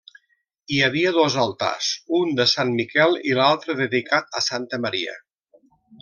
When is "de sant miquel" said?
2.41-3.13